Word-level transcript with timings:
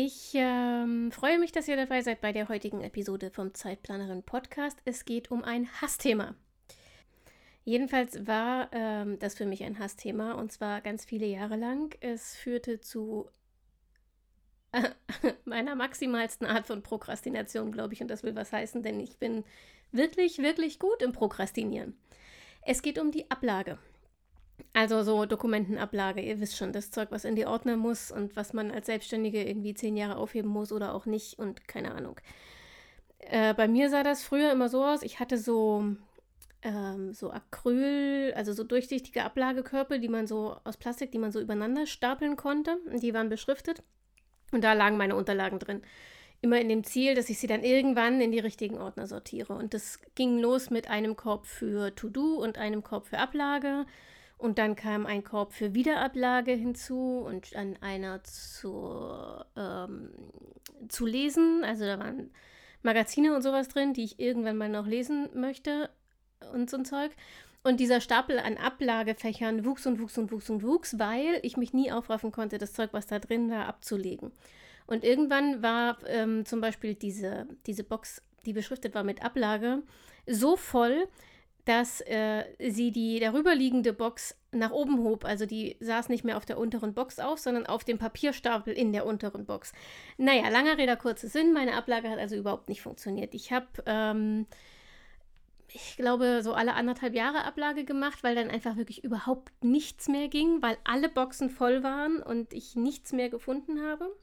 Ich 0.00 0.30
ähm, 0.34 1.10
freue 1.10 1.40
mich, 1.40 1.50
dass 1.50 1.66
ihr 1.66 1.74
dabei 1.74 2.02
seid 2.02 2.20
bei 2.20 2.30
der 2.30 2.48
heutigen 2.48 2.82
Episode 2.82 3.32
vom 3.32 3.52
Zeitplanerin 3.52 4.22
Podcast. 4.22 4.78
Es 4.84 5.04
geht 5.04 5.32
um 5.32 5.42
ein 5.42 5.68
Hassthema. 5.82 6.36
Jedenfalls 7.64 8.24
war 8.24 8.68
ähm, 8.70 9.18
das 9.18 9.34
für 9.34 9.44
mich 9.44 9.64
ein 9.64 9.80
Hassthema 9.80 10.34
und 10.34 10.52
zwar 10.52 10.82
ganz 10.82 11.04
viele 11.04 11.26
Jahre 11.26 11.56
lang. 11.56 11.96
Es 11.98 12.36
führte 12.36 12.78
zu 12.78 13.28
äh, 14.70 14.88
meiner 15.44 15.74
maximalsten 15.74 16.46
Art 16.46 16.68
von 16.68 16.84
Prokrastination, 16.84 17.72
glaube 17.72 17.94
ich, 17.94 18.00
und 18.00 18.06
das 18.06 18.22
will 18.22 18.36
was 18.36 18.52
heißen, 18.52 18.84
denn 18.84 19.00
ich 19.00 19.18
bin 19.18 19.42
wirklich, 19.90 20.38
wirklich 20.38 20.78
gut 20.78 21.02
im 21.02 21.10
Prokrastinieren. 21.10 21.98
Es 22.62 22.82
geht 22.82 23.00
um 23.00 23.10
die 23.10 23.28
Ablage. 23.32 23.78
Also 24.72 25.02
so 25.02 25.26
Dokumentenablage, 25.26 26.20
ihr 26.20 26.40
wisst 26.40 26.56
schon, 26.56 26.72
das 26.72 26.90
Zeug, 26.90 27.08
was 27.10 27.24
in 27.24 27.36
die 27.36 27.46
Ordner 27.46 27.76
muss 27.76 28.10
und 28.10 28.36
was 28.36 28.52
man 28.52 28.70
als 28.70 28.86
Selbstständige 28.86 29.42
irgendwie 29.42 29.74
zehn 29.74 29.96
Jahre 29.96 30.16
aufheben 30.16 30.50
muss 30.50 30.72
oder 30.72 30.94
auch 30.94 31.06
nicht 31.06 31.38
und 31.38 31.66
keine 31.66 31.94
Ahnung. 31.94 32.20
Äh, 33.18 33.54
bei 33.54 33.68
mir 33.68 33.90
sah 33.90 34.02
das 34.02 34.22
früher 34.22 34.52
immer 34.52 34.68
so 34.68 34.84
aus, 34.84 35.02
ich 35.02 35.20
hatte 35.20 35.38
so, 35.38 35.84
ähm, 36.62 37.12
so 37.12 37.30
Acryl, 37.30 38.32
also 38.36 38.52
so 38.52 38.64
durchsichtige 38.64 39.24
Ablagekörper, 39.24 39.98
die 39.98 40.08
man 40.08 40.26
so 40.26 40.56
aus 40.64 40.76
Plastik, 40.76 41.12
die 41.12 41.18
man 41.18 41.32
so 41.32 41.40
übereinander 41.40 41.86
stapeln 41.86 42.36
konnte. 42.36 42.78
Und 42.92 43.02
die 43.02 43.14
waren 43.14 43.28
beschriftet 43.28 43.82
und 44.52 44.62
da 44.64 44.72
lagen 44.72 44.96
meine 44.96 45.16
Unterlagen 45.16 45.58
drin. 45.58 45.82
Immer 46.40 46.60
in 46.60 46.68
dem 46.68 46.84
Ziel, 46.84 47.14
dass 47.16 47.28
ich 47.30 47.38
sie 47.38 47.48
dann 47.48 47.64
irgendwann 47.64 48.20
in 48.20 48.30
die 48.30 48.38
richtigen 48.38 48.78
Ordner 48.78 49.08
sortiere. 49.08 49.54
Und 49.54 49.74
das 49.74 49.98
ging 50.14 50.38
los 50.38 50.70
mit 50.70 50.88
einem 50.88 51.16
Korb 51.16 51.46
für 51.46 51.94
To-Do 51.96 52.36
und 52.36 52.58
einem 52.58 52.84
Korb 52.84 53.08
für 53.08 53.18
Ablage 53.18 53.86
und 54.38 54.58
dann 54.58 54.76
kam 54.76 55.04
ein 55.04 55.24
Korb 55.24 55.52
für 55.52 55.74
Wiederablage 55.74 56.52
hinzu 56.52 57.24
und 57.26 57.54
dann 57.54 57.76
einer 57.80 58.22
zu, 58.22 59.10
ähm, 59.56 60.10
zu 60.88 61.06
lesen. 61.06 61.64
Also 61.64 61.84
da 61.84 61.98
waren 61.98 62.30
Magazine 62.82 63.34
und 63.34 63.42
sowas 63.42 63.68
drin, 63.68 63.92
die 63.92 64.04
ich 64.04 64.20
irgendwann 64.20 64.56
mal 64.56 64.68
noch 64.68 64.86
lesen 64.86 65.28
möchte 65.34 65.90
und 66.52 66.70
so 66.70 66.76
ein 66.76 66.84
Zeug. 66.84 67.10
Und 67.64 67.80
dieser 67.80 68.00
Stapel 68.00 68.38
an 68.38 68.56
Ablagefächern 68.56 69.64
wuchs 69.64 69.86
und 69.86 70.00
wuchs 70.00 70.16
und 70.16 70.30
wuchs 70.30 70.48
und 70.48 70.62
wuchs, 70.62 70.98
weil 71.00 71.40
ich 71.42 71.56
mich 71.56 71.72
nie 71.72 71.90
aufraffen 71.90 72.30
konnte, 72.30 72.58
das 72.58 72.72
Zeug, 72.72 72.90
was 72.92 73.08
da 73.08 73.18
drin 73.18 73.50
war, 73.50 73.66
abzulegen. 73.66 74.30
Und 74.86 75.04
irgendwann 75.04 75.62
war 75.62 75.98
ähm, 76.06 76.46
zum 76.46 76.60
Beispiel 76.60 76.94
diese, 76.94 77.48
diese 77.66 77.82
Box, 77.82 78.22
die 78.46 78.52
beschriftet 78.52 78.94
war 78.94 79.02
mit 79.02 79.22
Ablage, 79.22 79.82
so 80.26 80.56
voll, 80.56 81.08
dass 81.68 82.00
äh, 82.00 82.44
sie 82.70 82.92
die 82.92 83.20
darüberliegende 83.20 83.92
Box 83.92 84.34
nach 84.52 84.70
oben 84.70 85.00
hob. 85.00 85.26
Also 85.26 85.44
die 85.44 85.76
saß 85.80 86.08
nicht 86.08 86.24
mehr 86.24 86.38
auf 86.38 86.46
der 86.46 86.56
unteren 86.56 86.94
Box 86.94 87.18
auf, 87.18 87.38
sondern 87.38 87.66
auf 87.66 87.84
dem 87.84 87.98
Papierstapel 87.98 88.72
in 88.72 88.94
der 88.94 89.04
unteren 89.04 89.44
Box. 89.44 89.74
Naja, 90.16 90.48
langer 90.48 90.78
Rede, 90.78 90.96
kurzer 90.96 91.28
Sinn. 91.28 91.52
Meine 91.52 91.74
Ablage 91.74 92.08
hat 92.08 92.18
also 92.18 92.36
überhaupt 92.36 92.70
nicht 92.70 92.80
funktioniert. 92.80 93.34
Ich 93.34 93.52
habe, 93.52 93.66
ähm, 93.84 94.46
ich 95.68 95.96
glaube, 95.98 96.40
so 96.42 96.54
alle 96.54 96.72
anderthalb 96.72 97.14
Jahre 97.14 97.44
Ablage 97.44 97.84
gemacht, 97.84 98.24
weil 98.24 98.34
dann 98.34 98.48
einfach 98.48 98.78
wirklich 98.78 99.04
überhaupt 99.04 99.52
nichts 99.62 100.08
mehr 100.08 100.28
ging, 100.28 100.62
weil 100.62 100.78
alle 100.84 101.10
Boxen 101.10 101.50
voll 101.50 101.82
waren 101.82 102.22
und 102.22 102.54
ich 102.54 102.76
nichts 102.76 103.12
mehr 103.12 103.28
gefunden 103.28 103.82
habe. 103.82 104.16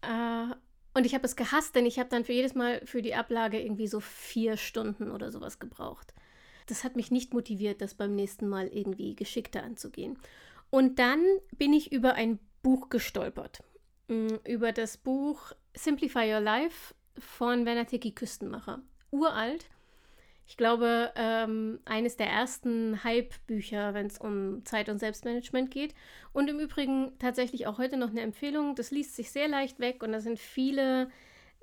Äh, 0.00 0.56
und 0.94 1.06
ich 1.06 1.14
habe 1.14 1.24
es 1.24 1.36
gehasst, 1.36 1.74
denn 1.74 1.86
ich 1.86 1.98
habe 1.98 2.08
dann 2.08 2.24
für 2.24 2.32
jedes 2.32 2.54
Mal 2.54 2.84
für 2.84 3.02
die 3.02 3.14
Ablage 3.14 3.60
irgendwie 3.60 3.86
so 3.86 4.00
vier 4.00 4.56
Stunden 4.56 5.10
oder 5.10 5.30
sowas 5.30 5.58
gebraucht. 5.58 6.14
Das 6.66 6.84
hat 6.84 6.96
mich 6.96 7.10
nicht 7.10 7.34
motiviert, 7.34 7.80
das 7.80 7.94
beim 7.94 8.14
nächsten 8.14 8.48
Mal 8.48 8.68
irgendwie 8.68 9.16
geschickter 9.16 9.62
anzugehen. 9.62 10.18
Und 10.70 10.98
dann 10.98 11.24
bin 11.56 11.72
ich 11.72 11.92
über 11.92 12.14
ein 12.14 12.38
Buch 12.62 12.88
gestolpert. 12.88 13.62
Mm, 14.08 14.36
über 14.46 14.72
das 14.72 14.96
Buch 14.96 15.52
Simplify 15.74 16.32
Your 16.32 16.40
Life 16.40 16.94
von 17.18 17.66
Werner 17.66 17.86
Teki 17.86 18.12
Küstenmacher. 18.12 18.80
Uralt, 19.10 19.66
ich 20.52 20.58
glaube, 20.58 21.10
ähm, 21.16 21.80
eines 21.86 22.18
der 22.18 22.26
ersten 22.26 23.02
Hype-Bücher, 23.04 23.94
wenn 23.94 24.08
es 24.08 24.18
um 24.18 24.62
Zeit- 24.66 24.90
und 24.90 24.98
Selbstmanagement 24.98 25.70
geht. 25.70 25.94
Und 26.34 26.50
im 26.50 26.60
Übrigen 26.60 27.12
tatsächlich 27.18 27.66
auch 27.66 27.78
heute 27.78 27.96
noch 27.96 28.10
eine 28.10 28.20
Empfehlung. 28.20 28.74
Das 28.74 28.90
liest 28.90 29.16
sich 29.16 29.30
sehr 29.30 29.48
leicht 29.48 29.80
weg 29.80 30.02
und 30.02 30.12
da 30.12 30.20
sind 30.20 30.38
viele 30.38 31.10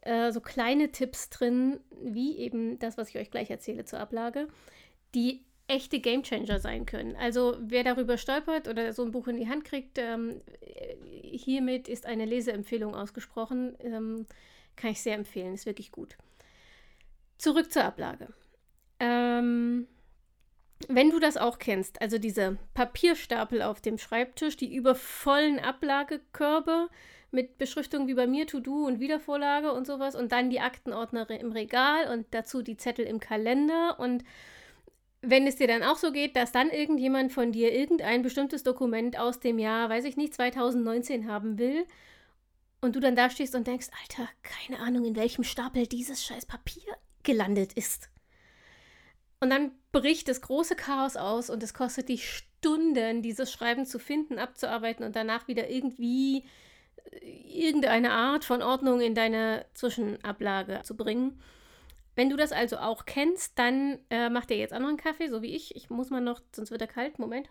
äh, 0.02 0.32
so 0.32 0.42
kleine 0.42 0.92
Tipps 0.92 1.30
drin, 1.30 1.80
wie 2.02 2.40
eben 2.40 2.80
das, 2.80 2.98
was 2.98 3.10
ich 3.10 3.18
euch 3.20 3.30
gleich 3.30 3.52
erzähle 3.52 3.86
zur 3.86 4.00
Ablage, 4.00 4.48
die 5.14 5.46
echte 5.68 6.00
Gamechanger 6.00 6.58
sein 6.58 6.88
können. 6.88 7.16
Also 7.16 7.58
wer 7.60 7.84
darüber 7.84 8.18
stolpert 8.18 8.68
oder 8.68 8.92
so 8.94 9.04
ein 9.04 9.12
Buch 9.12 9.28
in 9.28 9.38
die 9.38 9.50
Hand 9.50 9.66
kriegt, 9.66 10.00
ähm, 10.00 10.42
hiermit 11.14 11.88
ist 11.88 12.08
eine 12.08 12.26
Leseempfehlung 12.26 12.96
ausgesprochen. 12.96 13.78
Ähm, 13.82 14.26
kann 14.76 14.90
ich 14.90 15.02
sehr 15.02 15.14
empfehlen, 15.14 15.54
ist 15.54 15.68
wirklich 15.68 15.92
gut. 15.92 16.18
Zurück 17.38 17.72
zur 17.72 17.84
Ablage. 17.84 18.30
Ähm, 19.00 19.88
wenn 20.88 21.10
du 21.10 21.20
das 21.20 21.38
auch 21.38 21.60
kennst, 21.60 22.02
also 22.02 22.18
diese 22.18 22.58
Papierstapel 22.74 23.62
auf 23.62 23.82
dem 23.82 23.98
Schreibtisch, 23.98 24.56
die 24.56 24.74
übervollen 24.74 25.60
Ablagekörbe 25.60 26.90
mit 27.32 27.58
Beschriftung 27.58 28.08
wie 28.08 28.14
bei 28.14 28.28
mir, 28.28 28.48
To-Do 28.48 28.86
und 28.86 29.00
Wiedervorlage 29.00 29.74
und 29.74 29.86
sowas 29.86 30.16
und 30.16 30.32
dann 30.32 30.50
die 30.50 30.62
Aktenordner 30.62 31.30
im 31.30 31.52
Regal 31.52 32.12
und 32.12 32.28
dazu 32.32 32.62
die 32.62 32.78
Zettel 32.78 33.06
im 33.06 33.20
Kalender 33.20 34.00
und 34.00 34.24
wenn 35.22 35.46
es 35.48 35.58
dir 35.58 35.68
dann 35.68 35.84
auch 35.84 35.98
so 35.98 36.14
geht, 36.14 36.36
dass 36.38 36.54
dann 36.54 36.70
irgendjemand 36.70 37.34
von 37.34 37.52
dir 37.52 37.74
irgendein 37.74 38.22
bestimmtes 38.22 38.64
Dokument 38.64 39.20
aus 39.20 39.42
dem 39.42 39.60
Jahr, 39.60 39.90
weiß 39.90 40.06
ich 40.06 40.16
nicht, 40.16 40.34
2019 40.34 41.30
haben 41.30 41.60
will 41.60 41.86
und 42.80 42.96
du 42.96 43.02
dann 43.02 43.18
da 43.18 43.30
stehst 43.30 43.54
und 43.54 43.68
denkst, 43.68 43.88
Alter, 44.02 44.30
keine 44.44 44.80
Ahnung, 44.80 45.04
in 45.04 45.18
welchem 45.18 45.44
Stapel 45.44 45.88
dieses 45.88 46.24
scheiß 46.24 46.46
Papier 46.46 46.96
gelandet 47.24 47.74
ist. 47.74 48.10
Und 49.40 49.50
dann 49.50 49.72
bricht 49.92 50.28
das 50.28 50.42
große 50.42 50.76
Chaos 50.76 51.16
aus 51.16 51.50
und 51.50 51.64
es 51.64 51.74
kostet 51.74 52.10
dich 52.10 52.30
Stunden, 52.30 53.22
dieses 53.22 53.52
Schreiben 53.52 53.86
zu 53.86 54.00
finden, 54.00 54.38
abzuarbeiten 54.38 55.06
und 55.06 55.16
danach 55.16 55.48
wieder 55.48 55.70
irgendwie 55.70 56.46
äh, 57.12 57.68
irgendeine 57.68 58.12
Art 58.12 58.44
von 58.44 58.62
Ordnung 58.62 59.00
in 59.00 59.16
deine 59.16 59.66
Zwischenablage 59.74 60.82
zu 60.84 60.98
bringen. 60.98 61.42
Wenn 62.16 62.30
du 62.30 62.36
das 62.36 62.52
also 62.52 62.78
auch 62.78 63.06
kennst, 63.06 63.58
dann 63.58 64.00
äh, 64.10 64.30
mach 64.30 64.46
dir 64.46 64.58
jetzt 64.58 64.74
auch 64.74 64.80
noch 64.80 64.90
einen 64.90 64.98
Kaffee, 64.98 65.30
so 65.30 65.42
wie 65.42 65.56
ich. 65.56 65.76
Ich 65.78 65.90
muss 65.90 66.10
mal 66.10 66.20
noch, 66.20 66.42
sonst 66.54 66.70
wird 66.70 66.82
er 66.82 66.88
kalt. 66.88 67.18
Moment. 67.18 67.50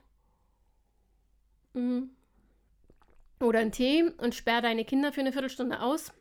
Mhm. 1.73 2.11
Oder 3.41 3.61
einen 3.61 3.73
Tee 3.73 4.03
und 4.19 4.35
sperr 4.35 4.61
deine 4.61 4.85
Kinder 4.85 5.13
für 5.13 5.21
eine 5.21 5.33
Viertelstunde 5.33 5.81
aus. 5.81 6.13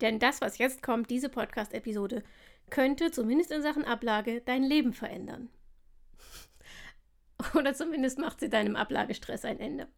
Denn 0.00 0.18
das, 0.18 0.40
was 0.40 0.58
jetzt 0.58 0.82
kommt, 0.82 1.10
diese 1.10 1.28
Podcast-Episode, 1.28 2.24
könnte 2.72 3.10
zumindest 3.10 3.52
in 3.52 3.60
Sachen 3.60 3.84
Ablage 3.84 4.40
dein 4.40 4.62
Leben 4.62 4.94
verändern. 4.94 5.50
Oder 7.54 7.74
zumindest 7.74 8.18
macht 8.18 8.40
sie 8.40 8.48
deinem 8.48 8.76
Ablagestress 8.76 9.44
ein 9.44 9.60
Ende. 9.60 9.88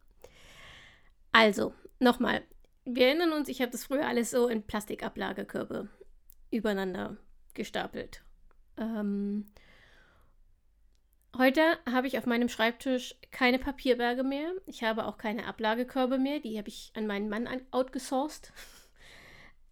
Also, 1.31 1.73
nochmal. 1.99 2.43
Wir 2.83 3.07
erinnern 3.07 3.31
uns, 3.31 3.47
ich 3.47 3.61
habe 3.61 3.71
das 3.71 3.85
früher 3.85 4.05
alles 4.05 4.29
so 4.29 4.49
in 4.49 4.67
Plastikablagekörbe 4.67 5.87
übereinander 6.51 7.15
gestapelt. 7.53 8.23
Ähm, 8.75 9.45
heute 11.37 11.61
habe 11.89 12.07
ich 12.07 12.17
auf 12.17 12.25
meinem 12.25 12.49
Schreibtisch 12.49 13.15
keine 13.31 13.57
Papierberge 13.57 14.23
mehr. 14.23 14.51
Ich 14.65 14.83
habe 14.83 15.05
auch 15.05 15.17
keine 15.17 15.45
Ablagekörbe 15.47 16.17
mehr. 16.17 16.41
Die 16.41 16.57
habe 16.57 16.67
ich 16.67 16.91
an 16.93 17.07
meinen 17.07 17.29
Mann 17.29 17.47
outgesourced. 17.71 18.51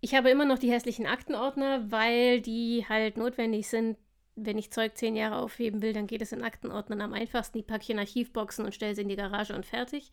Ich 0.03 0.13
habe 0.13 0.29
immer 0.29 0.43
noch 0.43 0.59
die 0.59 0.69
hässlichen 0.69 1.05
Aktenordner, 1.05 1.89
weil 1.89 2.41
die 2.41 2.85
halt 2.89 3.15
notwendig 3.15 3.69
sind. 3.69 3.97
Wenn 4.35 4.57
ich 4.57 4.69
Zeug 4.69 4.97
zehn 4.97 5.15
Jahre 5.15 5.37
aufheben 5.37 5.81
will, 5.81 5.93
dann 5.93 6.07
geht 6.07 6.21
es 6.21 6.33
in 6.33 6.43
Aktenordnern 6.43 6.99
am 6.99 7.13
einfachsten. 7.13 7.59
Die 7.59 7.63
packe 7.63 7.83
ich 7.83 7.89
in 7.89 7.99
Archivboxen 7.99 8.65
und 8.65 8.75
stelle 8.75 8.95
sie 8.95 9.03
in 9.03 9.07
die 9.07 9.15
Garage 9.15 9.55
und 9.55 9.65
fertig. 9.65 10.11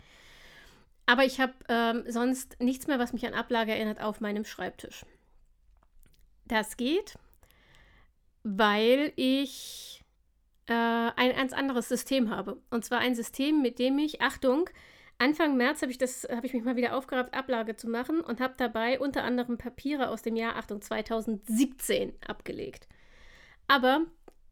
Aber 1.06 1.24
ich 1.24 1.40
habe 1.40 1.54
ähm, 1.68 2.04
sonst 2.06 2.56
nichts 2.60 2.86
mehr, 2.86 3.00
was 3.00 3.12
mich 3.12 3.26
an 3.26 3.34
Ablage 3.34 3.72
erinnert, 3.72 4.00
auf 4.00 4.20
meinem 4.20 4.44
Schreibtisch. 4.44 5.04
Das 6.46 6.76
geht, 6.76 7.18
weil 8.44 9.12
ich 9.16 10.04
äh, 10.68 10.72
ein 10.72 11.34
ganz 11.34 11.52
anderes 11.52 11.88
System 11.88 12.30
habe. 12.30 12.62
Und 12.70 12.84
zwar 12.84 13.00
ein 13.00 13.16
System, 13.16 13.60
mit 13.60 13.80
dem 13.80 13.98
ich, 13.98 14.20
Achtung, 14.22 14.70
Anfang 15.20 15.58
März 15.58 15.82
habe 15.82 15.92
ich, 15.92 15.98
hab 15.98 16.44
ich 16.44 16.54
mich 16.54 16.64
mal 16.64 16.76
wieder 16.76 16.96
aufgerafft, 16.96 17.34
Ablage 17.34 17.76
zu 17.76 17.90
machen 17.90 18.22
und 18.22 18.40
habe 18.40 18.54
dabei 18.56 18.98
unter 18.98 19.22
anderem 19.22 19.58
Papiere 19.58 20.08
aus 20.08 20.22
dem 20.22 20.34
Jahr, 20.34 20.56
Achtung, 20.56 20.80
2017 20.80 22.14
abgelegt. 22.26 22.88
Aber 23.68 24.06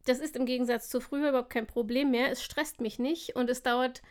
das 0.04 0.18
ist 0.18 0.36
im 0.36 0.44
Gegensatz 0.44 0.90
zu 0.90 1.00
früher 1.00 1.30
überhaupt 1.30 1.48
kein 1.48 1.66
Problem 1.66 2.10
mehr. 2.10 2.30
Es 2.30 2.42
stresst 2.42 2.82
mich 2.82 2.98
nicht 2.98 3.34
und 3.34 3.48
es 3.48 3.62
dauert, 3.62 4.02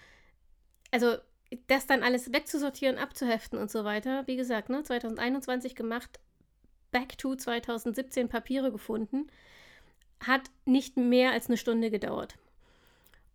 also 0.90 1.18
das 1.68 1.86
dann 1.86 2.02
alles 2.02 2.34
wegzusortieren, 2.34 2.98
abzuheften 2.98 3.60
und 3.60 3.70
so 3.70 3.84
weiter. 3.84 4.26
Wie 4.26 4.36
gesagt, 4.36 4.70
ne, 4.70 4.82
2021 4.82 5.76
gemacht, 5.76 6.20
back 6.92 7.20
to 7.20 7.36
2017 7.36 8.30
Papiere 8.30 8.72
gefunden, 8.72 9.28
hat 10.26 10.50
nicht 10.66 10.98
mehr 10.98 11.34
als 11.34 11.50
eine 11.50 11.58
Stunde 11.58 11.92
gedauert. 11.92 12.34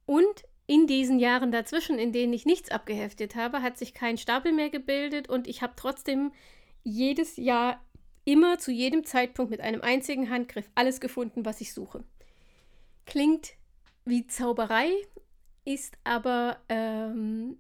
Und 0.07 0.45
in 0.67 0.87
diesen 0.87 1.19
Jahren 1.19 1.53
dazwischen, 1.53 1.99
in 1.99 2.13
denen 2.13 2.33
ich 2.33 2.47
nichts 2.47 2.71
abgeheftet 2.71 3.35
habe, 3.35 3.63
hat 3.63 3.79
sich 3.79 3.95
kein 3.95 4.17
Stapel 4.19 4.53
mehr 4.53 4.71
gebildet 4.71 5.29
und 5.29 5.47
ich 5.47 5.63
habe 5.63 5.75
trotzdem 5.77 6.33
jedes 6.85 7.37
Jahr 7.37 7.81
immer 8.25 8.59
zu 8.59 8.71
jedem 8.71 9.05
Zeitpunkt 9.05 9.51
mit 9.51 9.61
einem 9.61 9.83
einzigen 9.83 10.31
Handgriff 10.31 10.71
alles 10.75 11.01
gefunden, 11.01 11.45
was 11.45 11.61
ich 11.61 11.73
suche. 11.73 12.05
Klingt 13.07 13.55
wie 14.05 14.27
Zauberei, 14.27 14.91
ist 15.65 15.97
aber 16.05 16.59
ähm, 16.69 17.57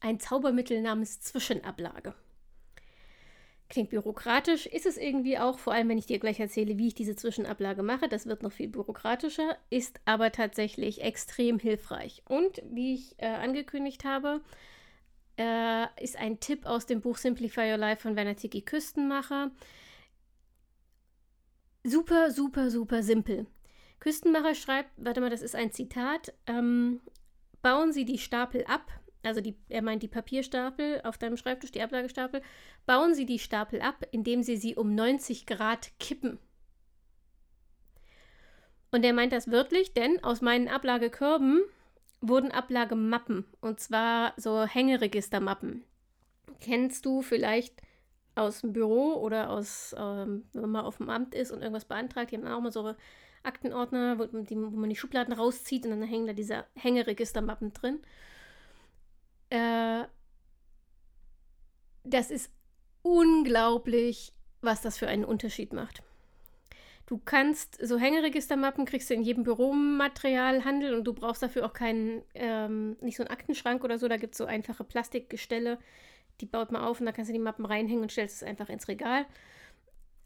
ein 0.00 0.18
Zaubermittel 0.18 0.80
namens 0.80 1.20
Zwischenablage. 1.20 2.14
Klingt 3.70 3.90
bürokratisch, 3.90 4.66
ist 4.66 4.84
es 4.84 4.96
irgendwie 4.96 5.38
auch, 5.38 5.60
vor 5.60 5.72
allem 5.72 5.88
wenn 5.88 5.98
ich 5.98 6.06
dir 6.06 6.18
gleich 6.18 6.40
erzähle, 6.40 6.76
wie 6.76 6.88
ich 6.88 6.94
diese 6.94 7.14
Zwischenablage 7.14 7.84
mache. 7.84 8.08
Das 8.08 8.26
wird 8.26 8.42
noch 8.42 8.50
viel 8.50 8.68
bürokratischer, 8.68 9.56
ist 9.70 10.00
aber 10.04 10.32
tatsächlich 10.32 11.02
extrem 11.02 11.60
hilfreich. 11.60 12.24
Und 12.28 12.60
wie 12.68 12.94
ich 12.94 13.14
äh, 13.18 13.26
angekündigt 13.28 14.04
habe, 14.04 14.40
äh, 15.38 15.86
ist 16.02 16.16
ein 16.16 16.40
Tipp 16.40 16.66
aus 16.66 16.86
dem 16.86 17.00
Buch 17.00 17.16
Simplify 17.16 17.70
Your 17.70 17.78
Life 17.78 18.02
von 18.02 18.16
Werner 18.16 18.34
Tiki 18.34 18.62
Küstenmacher. 18.62 19.52
Super, 21.84 22.32
super, 22.32 22.72
super 22.72 23.04
simpel. 23.04 23.46
Küstenmacher 24.00 24.56
schreibt, 24.56 24.90
warte 24.96 25.20
mal, 25.20 25.30
das 25.30 25.42
ist 25.42 25.54
ein 25.54 25.70
Zitat, 25.70 26.34
ähm, 26.48 27.00
bauen 27.62 27.92
Sie 27.92 28.04
die 28.04 28.18
Stapel 28.18 28.64
ab, 28.64 28.90
also 29.22 29.40
die, 29.40 29.56
er 29.68 29.82
meint 29.82 30.02
die 30.02 30.08
Papierstapel 30.08 31.00
auf 31.04 31.18
deinem 31.18 31.36
Schreibtisch, 31.36 31.72
die 31.72 31.82
Ablagestapel, 31.82 32.42
bauen 32.86 33.14
Sie 33.14 33.26
die 33.26 33.38
Stapel 33.38 33.80
ab, 33.80 34.06
indem 34.12 34.42
Sie 34.42 34.56
sie 34.56 34.76
um 34.76 34.94
90 34.94 35.46
Grad 35.46 35.90
kippen. 35.98 36.38
Und 38.90 39.04
er 39.04 39.12
meint 39.12 39.32
das 39.32 39.50
wörtlich, 39.50 39.92
denn 39.92 40.22
aus 40.24 40.40
meinen 40.40 40.68
Ablagekörben 40.68 41.62
wurden 42.20 42.50
Ablagemappen, 42.50 43.44
und 43.60 43.80
zwar 43.80 44.34
so 44.36 44.64
Hängeregistermappen. 44.64 45.84
Kennst 46.60 47.06
du 47.06 47.22
vielleicht 47.22 47.80
aus 48.34 48.62
dem 48.62 48.72
Büro 48.72 49.14
oder 49.14 49.50
aus, 49.50 49.94
ähm, 49.98 50.44
wenn 50.52 50.70
man 50.70 50.84
auf 50.84 50.98
dem 50.98 51.08
Amt 51.08 51.34
ist 51.34 51.50
und 51.50 51.60
irgendwas 51.60 51.84
beantragt, 51.84 52.30
die 52.30 52.36
haben 52.36 52.46
auch 52.46 52.60
mal 52.60 52.72
so 52.72 52.94
Aktenordner, 53.42 54.18
wo, 54.18 54.24
die, 54.24 54.56
wo 54.56 54.76
man 54.76 54.90
die 54.90 54.96
Schubladen 54.96 55.32
rauszieht 55.32 55.84
und 55.84 55.92
dann 55.92 56.02
hängen 56.02 56.26
da 56.26 56.32
diese 56.32 56.64
Hängeregistermappen 56.74 57.72
drin. 57.72 58.00
Äh, 59.50 60.04
das 62.04 62.30
ist 62.30 62.50
unglaublich, 63.02 64.32
was 64.60 64.82
das 64.82 64.98
für 64.98 65.08
einen 65.08 65.24
Unterschied 65.24 65.72
macht. 65.72 66.02
Du 67.06 67.18
kannst 67.18 67.84
so 67.84 67.98
Hängeregistermappen 67.98 68.84
kriegst 68.84 69.10
du 69.10 69.14
in 69.14 69.22
jedem 69.22 69.42
Büromaterialhandel 69.42 70.94
und 70.94 71.02
du 71.02 71.12
brauchst 71.12 71.42
dafür 71.42 71.66
auch 71.66 71.72
keinen, 71.72 72.22
ähm, 72.34 72.96
nicht 73.00 73.16
so 73.16 73.24
einen 73.24 73.32
Aktenschrank 73.32 73.82
oder 73.82 73.98
so. 73.98 74.06
Da 74.06 74.16
gibt 74.16 74.34
es 74.34 74.38
so 74.38 74.44
einfache 74.44 74.84
Plastikgestelle, 74.84 75.78
die 76.40 76.46
baut 76.46 76.70
man 76.70 76.82
auf 76.82 77.00
und 77.00 77.06
da 77.06 77.12
kannst 77.12 77.28
du 77.28 77.32
die 77.32 77.40
Mappen 77.40 77.66
reinhängen 77.66 78.02
und 78.02 78.12
stellst 78.12 78.36
es 78.36 78.42
einfach 78.44 78.68
ins 78.68 78.86
Regal. 78.86 79.26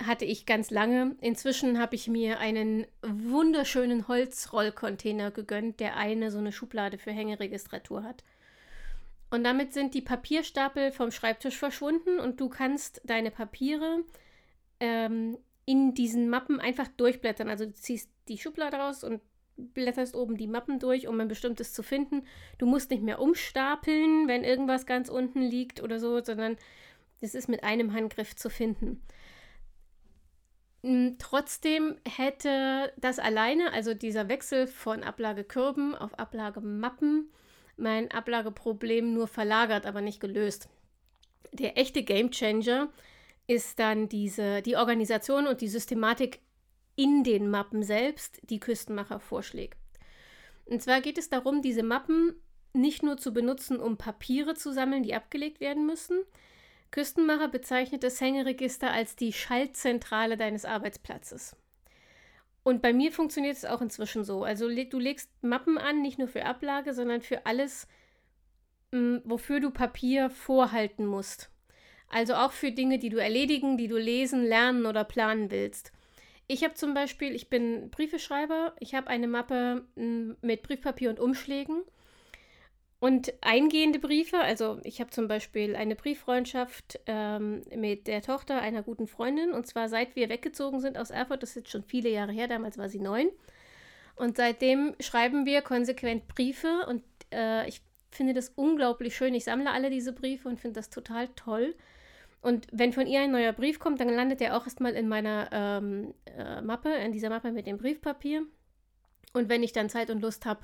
Hatte 0.04 0.26
ich 0.26 0.44
ganz 0.44 0.70
lange. 0.70 1.16
Inzwischen 1.22 1.78
habe 1.78 1.94
ich 1.94 2.06
mir 2.08 2.38
einen 2.38 2.86
wunderschönen 3.00 4.06
Holzrollcontainer 4.06 5.30
gegönnt, 5.30 5.80
der 5.80 5.96
eine 5.96 6.30
so 6.30 6.36
eine 6.36 6.52
Schublade 6.52 6.98
für 6.98 7.12
Hängeregistratur 7.12 8.02
hat. 8.02 8.24
Und 9.34 9.42
damit 9.42 9.72
sind 9.72 9.94
die 9.94 10.00
Papierstapel 10.00 10.92
vom 10.92 11.10
Schreibtisch 11.10 11.58
verschwunden 11.58 12.20
und 12.20 12.40
du 12.40 12.48
kannst 12.48 13.00
deine 13.02 13.32
Papiere 13.32 14.04
ähm, 14.78 15.36
in 15.64 15.92
diesen 15.92 16.30
Mappen 16.30 16.60
einfach 16.60 16.86
durchblättern. 16.86 17.48
Also 17.48 17.66
du 17.66 17.74
ziehst 17.74 18.08
die 18.28 18.38
Schublade 18.38 18.76
raus 18.76 19.02
und 19.02 19.20
blätterst 19.56 20.14
oben 20.14 20.36
die 20.36 20.46
Mappen 20.46 20.78
durch, 20.78 21.08
um 21.08 21.18
ein 21.18 21.26
bestimmtes 21.26 21.72
zu 21.72 21.82
finden. 21.82 22.22
Du 22.58 22.66
musst 22.66 22.92
nicht 22.92 23.02
mehr 23.02 23.18
umstapeln, 23.18 24.28
wenn 24.28 24.44
irgendwas 24.44 24.86
ganz 24.86 25.08
unten 25.08 25.42
liegt 25.42 25.82
oder 25.82 25.98
so, 25.98 26.22
sondern 26.22 26.56
es 27.20 27.34
ist 27.34 27.48
mit 27.48 27.64
einem 27.64 27.92
Handgriff 27.92 28.36
zu 28.36 28.48
finden. 28.48 29.02
Hm, 30.84 31.16
trotzdem 31.18 31.96
hätte 32.08 32.92
das 32.98 33.18
alleine, 33.18 33.72
also 33.72 33.94
dieser 33.94 34.28
Wechsel 34.28 34.68
von 34.68 35.02
Ablagekörben 35.02 35.96
auf 35.96 36.16
Ablagemappen, 36.20 37.32
mein 37.76 38.10
Ablageproblem 38.10 39.12
nur 39.12 39.26
verlagert, 39.28 39.86
aber 39.86 40.00
nicht 40.00 40.20
gelöst. 40.20 40.68
Der 41.52 41.78
echte 41.78 42.02
Gamechanger 42.02 42.88
ist 43.46 43.78
dann 43.78 44.08
diese, 44.08 44.62
die 44.62 44.76
Organisation 44.76 45.46
und 45.46 45.60
die 45.60 45.68
Systematik 45.68 46.40
in 46.96 47.24
den 47.24 47.50
Mappen 47.50 47.82
selbst, 47.82 48.40
die 48.48 48.60
Küstenmacher 48.60 49.20
vorschlägt. 49.20 49.78
Und 50.66 50.82
zwar 50.82 51.00
geht 51.00 51.18
es 51.18 51.28
darum, 51.28 51.60
diese 51.60 51.82
Mappen 51.82 52.34
nicht 52.72 53.02
nur 53.02 53.16
zu 53.16 53.32
benutzen, 53.32 53.78
um 53.78 53.96
Papiere 53.96 54.54
zu 54.54 54.72
sammeln, 54.72 55.02
die 55.02 55.14
abgelegt 55.14 55.60
werden 55.60 55.86
müssen. 55.86 56.22
Küstenmacher 56.90 57.48
bezeichnet 57.48 58.02
das 58.02 58.20
Hängeregister 58.20 58.90
als 58.90 59.16
die 59.16 59.32
Schaltzentrale 59.32 60.36
deines 60.36 60.64
Arbeitsplatzes. 60.64 61.56
Und 62.64 62.80
bei 62.82 62.92
mir 62.92 63.12
funktioniert 63.12 63.56
es 63.56 63.64
auch 63.66 63.82
inzwischen 63.82 64.24
so. 64.24 64.42
Also 64.42 64.68
du 64.68 64.98
legst 64.98 65.30
Mappen 65.42 65.78
an, 65.78 66.02
nicht 66.02 66.18
nur 66.18 66.28
für 66.28 66.44
Ablage, 66.44 66.94
sondern 66.94 67.20
für 67.20 67.46
alles, 67.46 67.86
mh, 68.90 69.20
wofür 69.24 69.60
du 69.60 69.70
Papier 69.70 70.30
vorhalten 70.30 71.06
musst. 71.06 71.50
Also 72.08 72.34
auch 72.34 72.52
für 72.52 72.72
Dinge, 72.72 72.98
die 72.98 73.10
du 73.10 73.18
erledigen, 73.18 73.76
die 73.76 73.88
du 73.88 73.98
lesen, 73.98 74.44
lernen 74.44 74.86
oder 74.86 75.04
planen 75.04 75.50
willst. 75.50 75.92
Ich 76.46 76.64
habe 76.64 76.74
zum 76.74 76.94
Beispiel, 76.94 77.34
ich 77.34 77.50
bin 77.50 77.90
Briefeschreiber, 77.90 78.74
ich 78.80 78.94
habe 78.94 79.08
eine 79.08 79.28
Mappe 79.28 79.86
mh, 79.96 80.36
mit 80.40 80.62
Briefpapier 80.62 81.10
und 81.10 81.20
Umschlägen 81.20 81.82
und 83.00 83.34
eingehende 83.42 83.98
Briefe, 83.98 84.38
also 84.38 84.80
ich 84.82 85.00
habe 85.00 85.10
zum 85.10 85.28
Beispiel 85.28 85.76
eine 85.76 85.94
Brieffreundschaft 85.94 87.00
ähm, 87.06 87.62
mit 87.74 88.06
der 88.06 88.22
Tochter 88.22 88.60
einer 88.60 88.82
guten 88.82 89.06
Freundin. 89.06 89.52
Und 89.52 89.66
zwar 89.66 89.88
seit 89.88 90.16
wir 90.16 90.28
weggezogen 90.28 90.80
sind 90.80 90.96
aus 90.96 91.10
Erfurt, 91.10 91.42
das 91.42 91.50
ist 91.50 91.56
jetzt 91.56 91.70
schon 91.70 91.84
viele 91.84 92.08
Jahre 92.08 92.32
her, 92.32 92.48
damals 92.48 92.78
war 92.78 92.88
sie 92.88 93.00
neun. 93.00 93.28
Und 94.16 94.36
seitdem 94.36 94.94
schreiben 95.00 95.44
wir 95.44 95.60
konsequent 95.60 96.28
Briefe 96.28 96.86
und 96.88 97.02
äh, 97.32 97.68
ich 97.68 97.82
finde 98.10 98.32
das 98.32 98.50
unglaublich 98.50 99.16
schön. 99.16 99.34
Ich 99.34 99.44
sammle 99.44 99.70
alle 99.70 99.90
diese 99.90 100.12
Briefe 100.12 100.48
und 100.48 100.60
finde 100.60 100.78
das 100.78 100.88
total 100.88 101.28
toll. 101.36 101.74
Und 102.40 102.66
wenn 102.72 102.92
von 102.92 103.06
ihr 103.06 103.20
ein 103.20 103.32
neuer 103.32 103.52
Brief 103.52 103.78
kommt, 103.78 104.00
dann 104.00 104.08
landet 104.08 104.40
er 104.40 104.56
auch 104.56 104.64
erstmal 104.64 104.92
in 104.92 105.08
meiner 105.08 105.48
ähm, 105.50 106.14
äh, 106.26 106.60
Mappe, 106.60 106.90
in 106.94 107.12
dieser 107.12 107.30
Mappe 107.30 107.52
mit 107.52 107.66
dem 107.66 107.78
Briefpapier. 107.78 108.42
Und 109.32 109.48
wenn 109.48 109.62
ich 109.62 109.72
dann 109.72 109.88
Zeit 109.88 110.10
und 110.10 110.20
Lust 110.20 110.46
habe, 110.46 110.60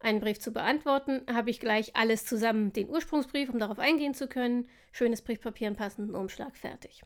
einen 0.00 0.20
Brief 0.20 0.38
zu 0.38 0.52
beantworten, 0.52 1.22
habe 1.32 1.50
ich 1.50 1.60
gleich 1.60 1.96
alles 1.96 2.24
zusammen, 2.24 2.72
den 2.72 2.88
Ursprungsbrief, 2.88 3.50
um 3.50 3.58
darauf 3.58 3.78
eingehen 3.78 4.14
zu 4.14 4.28
können, 4.28 4.68
schönes 4.92 5.22
Briefpapier, 5.22 5.66
einen 5.66 5.76
passenden 5.76 6.14
Umschlag, 6.14 6.56
fertig. 6.56 7.02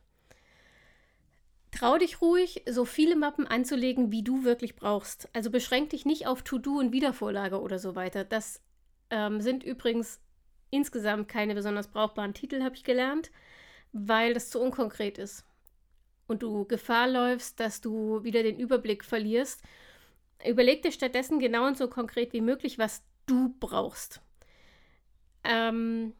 Trau 1.70 1.96
dich 1.96 2.20
ruhig, 2.20 2.62
so 2.68 2.84
viele 2.84 3.16
Mappen 3.16 3.46
anzulegen, 3.46 4.12
wie 4.12 4.22
du 4.22 4.44
wirklich 4.44 4.76
brauchst. 4.76 5.28
Also 5.32 5.50
beschränk 5.50 5.90
dich 5.90 6.04
nicht 6.04 6.26
auf 6.26 6.42
To-Do 6.42 6.78
und 6.78 6.92
Wiedervorlage 6.92 7.60
oder 7.60 7.78
so 7.78 7.94
weiter. 7.94 8.24
Das 8.24 8.60
ähm, 9.10 9.40
sind 9.40 9.64
übrigens 9.64 10.20
insgesamt 10.70 11.28
keine 11.28 11.54
besonders 11.54 11.88
brauchbaren 11.88 12.34
Titel, 12.34 12.62
habe 12.62 12.74
ich 12.74 12.84
gelernt, 12.84 13.30
weil 13.92 14.34
das 14.34 14.50
zu 14.50 14.60
unkonkret 14.60 15.16
ist. 15.16 15.46
Und 16.26 16.42
du 16.42 16.66
Gefahr 16.66 17.08
läufst, 17.08 17.58
dass 17.58 17.80
du 17.80 18.22
wieder 18.22 18.42
den 18.42 18.58
Überblick 18.58 19.02
verlierst 19.04 19.62
Überleg 20.46 20.82
dir 20.82 20.92
stattdessen 20.92 21.38
genau 21.38 21.66
und 21.66 21.78
so 21.78 21.88
konkret 21.88 22.32
wie 22.32 22.40
möglich, 22.40 22.78
was 22.78 23.02
du 23.26 23.54
brauchst. 23.60 24.20
Ähm, 25.44 26.14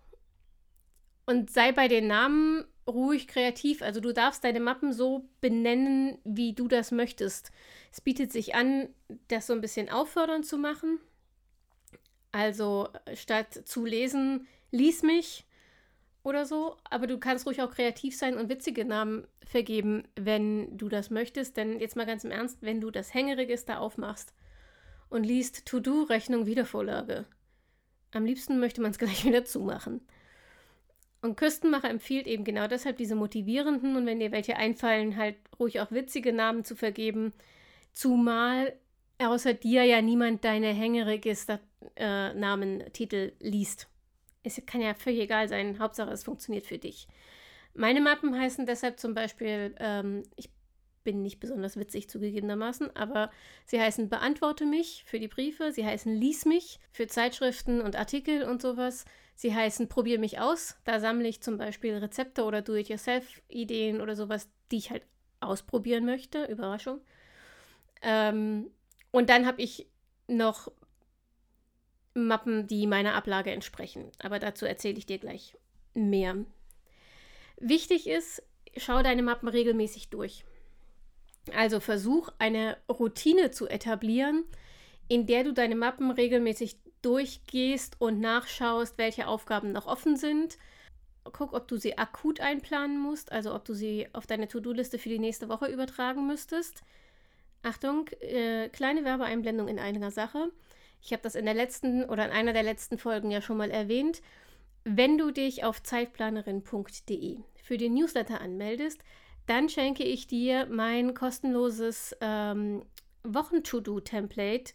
und 1.26 1.50
sei 1.50 1.72
bei 1.72 1.88
den 1.88 2.06
Namen 2.06 2.64
ruhig 2.86 3.28
kreativ. 3.28 3.82
Also 3.82 4.00
du 4.00 4.12
darfst 4.12 4.44
deine 4.44 4.60
Mappen 4.60 4.92
so 4.92 5.28
benennen, 5.40 6.18
wie 6.24 6.52
du 6.52 6.68
das 6.68 6.90
möchtest. 6.90 7.52
Es 7.92 8.00
bietet 8.00 8.32
sich 8.32 8.54
an, 8.54 8.88
das 9.28 9.46
so 9.46 9.52
ein 9.52 9.60
bisschen 9.60 9.88
auffördernd 9.88 10.46
zu 10.46 10.58
machen. 10.58 10.98
Also 12.32 12.88
statt 13.14 13.62
zu 13.66 13.84
lesen, 13.84 14.46
lies 14.70 15.02
mich 15.02 15.44
oder 16.22 16.46
so. 16.46 16.76
Aber 16.84 17.06
du 17.06 17.18
kannst 17.18 17.46
ruhig 17.46 17.62
auch 17.62 17.72
kreativ 17.72 18.16
sein 18.16 18.36
und 18.36 18.48
witzige 18.48 18.84
Namen 18.84 19.26
vergeben, 19.44 20.04
wenn 20.16 20.76
du 20.76 20.88
das 20.88 21.10
möchtest. 21.10 21.56
Denn 21.56 21.80
jetzt 21.80 21.96
mal 21.96 22.06
ganz 22.06 22.24
im 22.24 22.30
Ernst, 22.30 22.58
wenn 22.60 22.80
du 22.80 22.90
das 22.90 23.14
Hängeregister 23.14 23.80
aufmachst 23.80 24.34
und 25.08 25.24
liest 25.24 25.66
To-Do-Rechnung 25.66 26.46
Wiedervorlage 26.46 27.26
Am 28.12 28.24
liebsten 28.24 28.58
möchte 28.58 28.80
man 28.80 28.92
es 28.92 28.98
gleich 28.98 29.24
wieder 29.24 29.44
zumachen. 29.44 30.00
Und 31.20 31.36
Küstenmacher 31.36 31.88
empfiehlt 31.88 32.26
eben 32.26 32.42
genau 32.42 32.66
deshalb 32.66 32.96
diese 32.96 33.14
motivierenden 33.14 33.94
und 33.94 34.06
wenn 34.06 34.18
dir 34.18 34.32
welche 34.32 34.56
einfallen, 34.56 35.16
halt 35.16 35.36
ruhig 35.60 35.78
auch 35.78 35.92
witzige 35.92 36.32
Namen 36.32 36.64
zu 36.64 36.74
vergeben. 36.74 37.32
Zumal 37.92 38.72
außer 39.18 39.54
dir 39.54 39.84
ja 39.84 40.02
niemand 40.02 40.44
deine 40.44 40.72
Hängeregister-Namentitel 40.72 43.14
äh, 43.14 43.32
liest. 43.38 43.88
Es 44.42 44.60
kann 44.66 44.80
ja 44.80 44.94
völlig 44.94 45.20
egal 45.20 45.48
sein, 45.48 45.78
Hauptsache 45.78 46.10
es 46.10 46.24
funktioniert 46.24 46.66
für 46.66 46.78
dich. 46.78 47.06
Meine 47.74 48.00
Mappen 48.00 48.38
heißen 48.38 48.66
deshalb 48.66 49.00
zum 49.00 49.14
Beispiel, 49.14 49.74
ähm, 49.78 50.24
ich 50.36 50.50
bin 51.04 51.22
nicht 51.22 51.40
besonders 51.40 51.76
witzig 51.76 52.08
zugegebenermaßen, 52.08 52.94
aber 52.96 53.30
sie 53.64 53.80
heißen 53.80 54.08
Beantworte 54.08 54.66
mich 54.66 55.04
für 55.06 55.18
die 55.18 55.28
Briefe, 55.28 55.72
sie 55.72 55.84
heißen 55.84 56.14
Lies 56.14 56.44
mich 56.44 56.78
für 56.92 57.06
Zeitschriften 57.06 57.80
und 57.80 57.96
Artikel 57.96 58.44
und 58.44 58.62
sowas. 58.62 59.04
Sie 59.34 59.54
heißen 59.54 59.88
Probier 59.88 60.18
mich 60.18 60.38
aus. 60.38 60.76
Da 60.84 61.00
sammle 61.00 61.26
ich 61.26 61.42
zum 61.42 61.56
Beispiel 61.56 61.94
Rezepte 61.96 62.44
oder 62.44 62.62
Do-it-yourself-Ideen 62.62 64.00
oder 64.00 64.14
sowas, 64.14 64.48
die 64.70 64.76
ich 64.76 64.90
halt 64.90 65.02
ausprobieren 65.40 66.04
möchte. 66.04 66.44
Überraschung. 66.44 67.00
Ähm, 68.02 68.70
und 69.10 69.30
dann 69.30 69.46
habe 69.46 69.62
ich 69.62 69.88
noch 70.28 70.70
Mappen, 72.14 72.66
die 72.66 72.86
meiner 72.86 73.14
Ablage 73.14 73.50
entsprechen. 73.50 74.10
Aber 74.18 74.38
dazu 74.38 74.66
erzähle 74.66 74.98
ich 74.98 75.06
dir 75.06 75.18
gleich 75.18 75.56
mehr. 75.94 76.36
Wichtig 77.58 78.06
ist, 78.06 78.42
schau 78.76 79.02
deine 79.02 79.22
Mappen 79.22 79.48
regelmäßig 79.48 80.10
durch. 80.10 80.44
Also 81.54 81.80
versuch 81.80 82.28
eine 82.38 82.76
Routine 82.88 83.50
zu 83.50 83.66
etablieren, 83.66 84.44
in 85.08 85.26
der 85.26 85.44
du 85.44 85.52
deine 85.52 85.74
Mappen 85.74 86.10
regelmäßig 86.10 86.76
durchgehst 87.02 88.00
und 88.00 88.20
nachschaust, 88.20 88.96
welche 88.98 89.26
Aufgaben 89.26 89.72
noch 89.72 89.86
offen 89.86 90.16
sind. 90.16 90.56
Guck, 91.24 91.52
ob 91.52 91.68
du 91.68 91.76
sie 91.76 91.98
akut 91.98 92.40
einplanen 92.40 92.98
musst, 92.98 93.32
also 93.32 93.54
ob 93.54 93.64
du 93.64 93.74
sie 93.74 94.08
auf 94.12 94.26
deine 94.26 94.48
To-Do-Liste 94.48 94.98
für 94.98 95.08
die 95.08 95.18
nächste 95.18 95.48
Woche 95.48 95.66
übertragen 95.66 96.26
müsstest. 96.26 96.82
Achtung, 97.62 98.08
äh, 98.20 98.68
kleine 98.70 99.04
Werbeeinblendung 99.04 99.68
in 99.68 99.78
einer 99.78 100.10
Sache. 100.10 100.50
Ich 101.02 101.12
habe 101.12 101.22
das 101.22 101.34
in 101.34 101.44
der 101.44 101.54
letzten 101.54 102.04
oder 102.04 102.24
in 102.24 102.30
einer 102.30 102.52
der 102.52 102.62
letzten 102.62 102.96
Folgen 102.96 103.30
ja 103.30 103.42
schon 103.42 103.56
mal 103.56 103.70
erwähnt. 103.70 104.22
Wenn 104.84 105.18
du 105.18 105.30
dich 105.30 105.64
auf 105.64 105.82
zeitplanerin.de 105.82 107.38
für 107.62 107.76
den 107.76 107.94
Newsletter 107.94 108.40
anmeldest, 108.40 109.00
dann 109.46 109.68
schenke 109.68 110.04
ich 110.04 110.28
dir 110.28 110.66
mein 110.66 111.14
kostenloses 111.14 112.16
ähm, 112.20 112.84
Wochen-To-Do-Template 113.24 114.72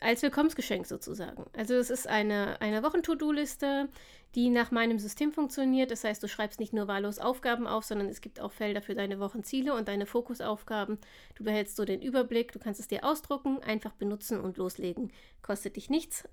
als 0.00 0.22
Willkommensgeschenk 0.22 0.86
sozusagen. 0.86 1.44
Also 1.56 1.74
es 1.74 1.90
ist 1.90 2.06
eine, 2.06 2.60
eine 2.60 2.82
Wochen-To-Do-Liste, 2.82 3.88
die 4.34 4.48
nach 4.48 4.70
meinem 4.70 4.98
System 4.98 5.32
funktioniert. 5.32 5.90
Das 5.90 6.04
heißt, 6.04 6.22
du 6.22 6.28
schreibst 6.28 6.60
nicht 6.60 6.72
nur 6.72 6.88
wahllos 6.88 7.18
Aufgaben 7.18 7.66
auf, 7.66 7.84
sondern 7.84 8.08
es 8.08 8.20
gibt 8.20 8.40
auch 8.40 8.52
Felder 8.52 8.80
für 8.80 8.94
deine 8.94 9.20
Wochenziele 9.20 9.74
und 9.74 9.88
deine 9.88 10.06
Fokusaufgaben. 10.06 10.98
Du 11.34 11.44
behältst 11.44 11.76
so 11.76 11.84
den 11.84 12.00
Überblick, 12.00 12.52
du 12.52 12.58
kannst 12.58 12.80
es 12.80 12.88
dir 12.88 13.04
ausdrucken, 13.04 13.62
einfach 13.62 13.92
benutzen 13.92 14.40
und 14.40 14.56
loslegen. 14.56 15.12
Kostet 15.42 15.76
dich 15.76 15.90
nichts. 15.90 16.28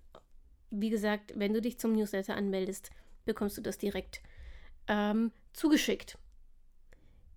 Wie 0.69 0.89
gesagt, 0.89 1.33
wenn 1.35 1.53
du 1.53 1.61
dich 1.61 1.79
zum 1.79 1.93
Newsletter 1.93 2.35
anmeldest, 2.35 2.91
bekommst 3.25 3.57
du 3.57 3.61
das 3.61 3.77
direkt 3.77 4.21
ähm, 4.87 5.31
zugeschickt. 5.53 6.17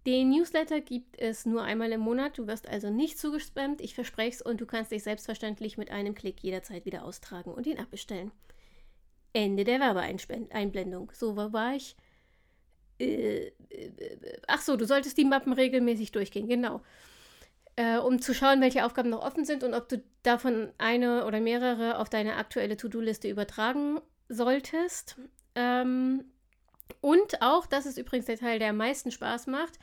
Den 0.06 0.30
Newsletter 0.30 0.80
gibt 0.80 1.18
es 1.18 1.44
nur 1.44 1.62
einmal 1.62 1.92
im 1.92 2.00
Monat. 2.00 2.38
Du 2.38 2.46
wirst 2.46 2.68
also 2.68 2.88
nicht 2.90 3.18
zugespammt, 3.18 3.80
ich 3.80 3.94
verspreche 3.94 4.36
es, 4.36 4.42
und 4.42 4.60
du 4.60 4.66
kannst 4.66 4.92
dich 4.92 5.02
selbstverständlich 5.02 5.76
mit 5.76 5.90
einem 5.90 6.14
Klick 6.14 6.42
jederzeit 6.42 6.86
wieder 6.86 7.04
austragen 7.04 7.52
und 7.52 7.66
ihn 7.66 7.78
abbestellen. 7.78 8.30
Ende 9.32 9.64
der 9.64 9.78
Werbeeinblendung. 9.78 11.12
So, 11.14 11.36
war 11.36 11.74
ich? 11.74 11.96
Äh, 12.98 13.52
äh, 13.68 13.90
ach 14.46 14.62
so, 14.62 14.76
du 14.76 14.86
solltest 14.86 15.18
die 15.18 15.24
Mappen 15.24 15.52
regelmäßig 15.52 16.12
durchgehen, 16.12 16.48
genau. 16.48 16.82
Äh, 17.76 17.98
um 17.98 18.20
zu 18.20 18.34
schauen, 18.34 18.60
welche 18.60 18.84
Aufgaben 18.84 19.10
noch 19.10 19.22
offen 19.22 19.44
sind 19.44 19.64
und 19.64 19.74
ob 19.74 19.88
du 19.88 20.02
davon 20.22 20.72
eine 20.78 21.26
oder 21.26 21.40
mehrere 21.40 21.98
auf 21.98 22.08
deine 22.10 22.36
aktuelle 22.36 22.76
To-Do-Liste 22.76 23.28
übertragen 23.28 24.00
solltest. 24.28 25.16
Ähm, 25.54 26.24
und 27.00 27.42
auch, 27.42 27.66
das 27.66 27.86
ist 27.86 27.98
übrigens 27.98 28.26
der 28.26 28.38
Teil, 28.38 28.58
der 28.58 28.70
am 28.70 28.76
meisten 28.76 29.10
Spaß 29.10 29.46
macht, 29.46 29.78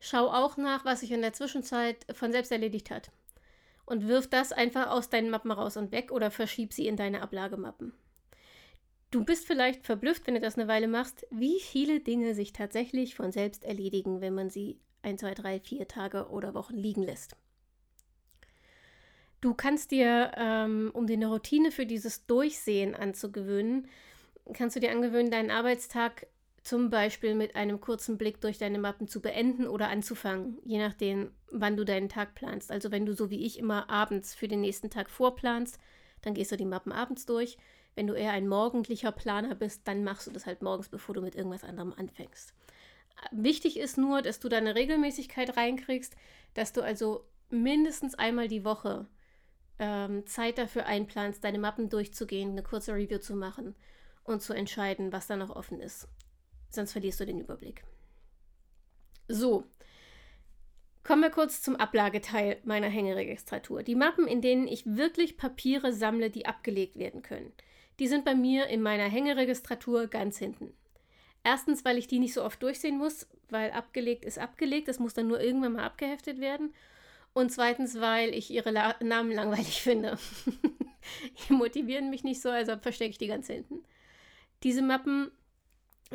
schau 0.00 0.28
auch 0.28 0.56
nach, 0.56 0.84
was 0.84 1.00
sich 1.00 1.12
in 1.12 1.22
der 1.22 1.32
Zwischenzeit 1.32 2.06
von 2.12 2.32
selbst 2.32 2.52
erledigt 2.52 2.90
hat. 2.90 3.10
Und 3.84 4.06
wirf 4.06 4.28
das 4.28 4.52
einfach 4.52 4.88
aus 4.88 5.10
deinen 5.10 5.30
Mappen 5.30 5.50
raus 5.50 5.76
und 5.76 5.92
weg 5.92 6.12
oder 6.12 6.30
verschieb 6.30 6.72
sie 6.72 6.86
in 6.86 6.96
deine 6.96 7.22
Ablagemappen. 7.22 7.92
Du 9.10 9.24
bist 9.24 9.46
vielleicht 9.46 9.84
verblüfft, 9.84 10.26
wenn 10.26 10.34
du 10.34 10.40
das 10.40 10.56
eine 10.56 10.68
Weile 10.68 10.88
machst, 10.88 11.26
wie 11.30 11.60
viele 11.60 12.00
Dinge 12.00 12.34
sich 12.34 12.52
tatsächlich 12.52 13.14
von 13.14 13.30
selbst 13.30 13.64
erledigen, 13.64 14.20
wenn 14.20 14.34
man 14.34 14.48
sie 14.48 14.80
ein, 15.02 15.18
zwei, 15.18 15.34
drei, 15.34 15.60
vier 15.60 15.86
Tage 15.86 16.28
oder 16.28 16.54
Wochen 16.54 16.76
liegen 16.76 17.02
lässt. 17.02 17.36
Du 19.42 19.54
kannst 19.54 19.90
dir, 19.90 20.32
ähm, 20.36 20.90
um 20.94 21.06
dir 21.06 21.16
eine 21.16 21.26
Routine 21.26 21.72
für 21.72 21.84
dieses 21.84 22.26
Durchsehen 22.26 22.94
anzugewöhnen, 22.94 23.88
kannst 24.54 24.76
du 24.76 24.80
dir 24.80 24.92
angewöhnen, 24.92 25.30
deinen 25.30 25.50
Arbeitstag 25.50 26.26
zum 26.62 26.90
Beispiel 26.90 27.34
mit 27.34 27.56
einem 27.56 27.80
kurzen 27.80 28.16
Blick 28.16 28.40
durch 28.40 28.58
deine 28.58 28.78
Mappen 28.78 29.08
zu 29.08 29.20
beenden 29.20 29.66
oder 29.66 29.88
anzufangen, 29.88 30.58
je 30.64 30.78
nachdem, 30.78 31.32
wann 31.50 31.76
du 31.76 31.84
deinen 31.84 32.08
Tag 32.08 32.34
planst. 32.34 32.70
Also 32.70 32.92
wenn 32.92 33.04
du 33.04 33.14
so 33.14 33.30
wie 33.30 33.44
ich 33.44 33.58
immer 33.58 33.90
abends 33.90 34.34
für 34.34 34.46
den 34.46 34.60
nächsten 34.60 34.88
Tag 34.88 35.10
vorplanst, 35.10 35.78
dann 36.22 36.34
gehst 36.34 36.52
du 36.52 36.56
die 36.56 36.64
Mappen 36.64 36.92
abends 36.92 37.26
durch. 37.26 37.58
Wenn 37.96 38.06
du 38.06 38.14
eher 38.14 38.30
ein 38.30 38.48
morgendlicher 38.48 39.10
Planer 39.10 39.56
bist, 39.56 39.86
dann 39.88 40.04
machst 40.04 40.28
du 40.28 40.30
das 40.30 40.46
halt 40.46 40.62
morgens, 40.62 40.88
bevor 40.88 41.16
du 41.16 41.20
mit 41.20 41.34
irgendwas 41.34 41.64
anderem 41.64 41.92
anfängst. 41.92 42.54
Wichtig 43.32 43.78
ist 43.78 43.98
nur, 43.98 44.22
dass 44.22 44.38
du 44.38 44.48
deine 44.48 44.76
Regelmäßigkeit 44.76 45.56
reinkriegst, 45.56 46.14
dass 46.54 46.72
du 46.72 46.80
also 46.80 47.26
mindestens 47.50 48.14
einmal 48.14 48.46
die 48.46 48.64
Woche 48.64 49.06
ähm, 49.80 50.26
Zeit 50.26 50.58
dafür 50.58 50.86
einplanst, 50.86 51.42
deine 51.42 51.58
Mappen 51.58 51.88
durchzugehen, 51.88 52.52
eine 52.52 52.62
kurze 52.62 52.94
Review 52.94 53.18
zu 53.18 53.34
machen 53.34 53.74
und 54.22 54.42
zu 54.42 54.52
entscheiden, 54.52 55.12
was 55.12 55.26
da 55.26 55.36
noch 55.36 55.50
offen 55.50 55.80
ist 55.80 56.08
sonst 56.74 56.92
verlierst 56.92 57.20
du 57.20 57.26
den 57.26 57.40
Überblick. 57.40 57.84
So, 59.28 59.64
kommen 61.04 61.22
wir 61.22 61.30
kurz 61.30 61.62
zum 61.62 61.76
Ablageteil 61.76 62.58
meiner 62.64 62.88
Hängeregistratur. 62.88 63.82
Die 63.82 63.94
Mappen, 63.94 64.26
in 64.26 64.40
denen 64.40 64.68
ich 64.68 64.84
wirklich 64.86 65.36
Papiere 65.36 65.92
sammle, 65.92 66.30
die 66.30 66.46
abgelegt 66.46 66.98
werden 66.98 67.22
können. 67.22 67.52
Die 67.98 68.08
sind 68.08 68.24
bei 68.24 68.34
mir 68.34 68.66
in 68.66 68.82
meiner 68.82 69.08
Hängeregistratur 69.08 70.06
ganz 70.06 70.38
hinten. 70.38 70.74
Erstens, 71.44 71.84
weil 71.84 71.98
ich 71.98 72.06
die 72.06 72.18
nicht 72.18 72.34
so 72.34 72.44
oft 72.44 72.62
durchsehen 72.62 72.98
muss, 72.98 73.26
weil 73.48 73.70
abgelegt 73.72 74.24
ist 74.24 74.38
abgelegt, 74.38 74.88
es 74.88 74.98
muss 74.98 75.14
dann 75.14 75.28
nur 75.28 75.40
irgendwann 75.40 75.72
mal 75.72 75.84
abgeheftet 75.84 76.40
werden. 76.40 76.72
Und 77.34 77.50
zweitens, 77.50 78.00
weil 78.00 78.34
ich 78.34 78.50
ihre 78.50 78.70
La 78.70 78.96
Namen 79.00 79.32
langweilig 79.32 79.82
finde. 79.82 80.18
die 81.48 81.52
motivieren 81.52 82.10
mich 82.10 82.24
nicht 82.24 82.40
so, 82.40 82.50
also 82.50 82.76
verstecke 82.76 83.10
ich 83.10 83.18
die 83.18 83.26
ganz 83.26 83.46
hinten. 83.46 83.84
Diese 84.62 84.82
Mappen 84.82 85.30